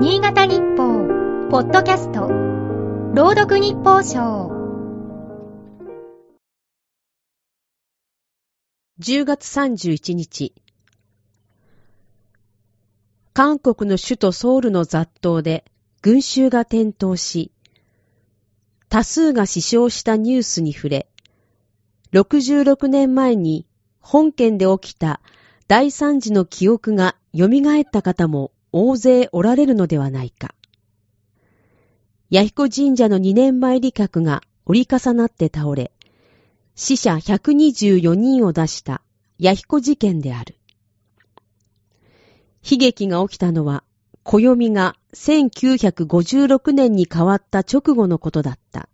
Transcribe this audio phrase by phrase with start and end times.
[0.00, 1.08] 新潟日報、
[1.50, 2.28] ポッドキャスト、
[3.14, 4.48] 朗読日報賞。
[9.00, 10.54] 10月31日、
[13.32, 15.64] 韓国の首都ソウルの雑踏で
[16.00, 17.50] 群衆が転倒し、
[18.88, 21.08] 多数が死傷したニュースに触れ、
[22.12, 23.66] 66年前に
[23.98, 25.20] 本県で起きた
[25.66, 30.54] 大惨事の記憶が蘇った方も大勢おられるのではないか。
[32.30, 35.92] 弥彦神社の2年前利客が折り重なって倒れ、
[36.74, 39.02] 死者124人を出した
[39.38, 40.56] 弥彦事件である。
[42.70, 43.82] 悲劇が起きたのは、
[44.24, 48.90] 暦が1956年に変わった直後のことだった。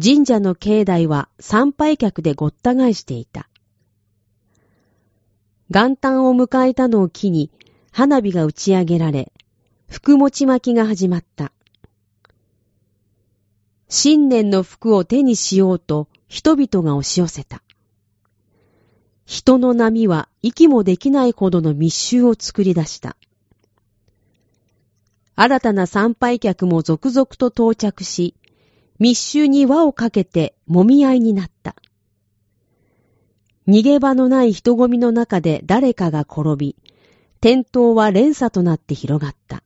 [0.00, 3.48] 神社の境内は参拝客でごった返していた。
[5.70, 7.50] 元旦を迎えたのを機に
[7.94, 9.30] 花火が打ち上げられ、
[9.86, 11.52] 福持ち巻きが始まった。
[13.90, 17.62] 新年の服を手にしようと人々が押し寄せた。
[19.26, 23.18] 人の波は息もできないほどの密集を作り出した。
[25.36, 28.34] 新たな参拝客も続々と到着し、
[28.98, 31.76] 密集に輪をかけて揉み合いになった。
[33.68, 36.74] 逃げ場のない人混みの中で誰かが転び、
[37.44, 39.64] 転倒は連鎖となって広がった。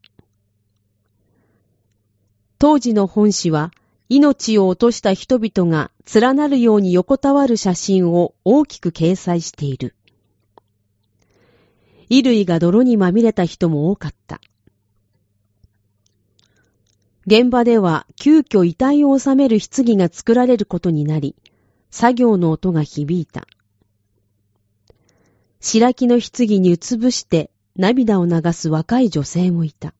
[2.58, 3.70] 当時の本誌は、
[4.08, 9.94] 命を落とした人々が連なるように横たわる写真を大きく掲載している。
[12.08, 14.40] 衣類が泥にまみれた人も多かった。
[17.27, 21.36] 現場では急遽遺体を収める棺が作られることになり、
[21.90, 23.46] 作業の音が響いた。
[25.61, 29.94] 白木の棺にうつぶして涙を流す若い女性もいた。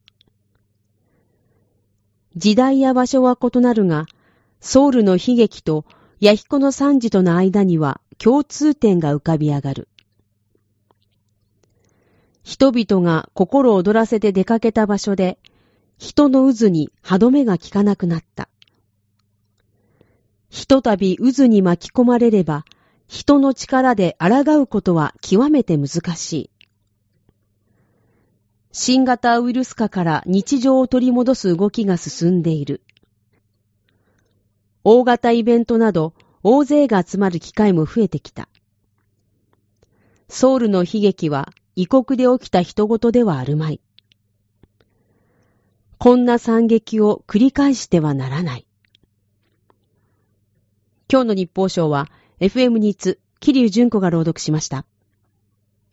[2.36, 4.06] 時代や場所は異なるが、
[4.60, 5.84] ソウルの悲劇と
[6.20, 9.89] 弥彦の惨事との間には共通点が浮かび上がる。
[12.42, 15.39] 人々が心躍らせて出かけた場所で、
[15.98, 18.48] 人の渦に歯止めが効かなくなった。
[20.48, 22.64] ひとたび渦に巻き込まれれば、
[23.08, 26.51] 人の力で抗うことは極めて難しい。
[28.79, 32.83] 新型ウイルス化から日常を取り戻す動きが進んでいる。
[34.85, 38.51] 大型イベントなど大勢が集まる機会も増えてきた。
[40.29, 43.81] ソウルの悲劇は異国で起きた人事ではあるまい。
[45.97, 48.67] こんな惨劇を繰り返してはならない。
[51.11, 52.08] 今日の日報賞は
[52.41, 54.85] FM ニーツ、桐生純子が朗読しました。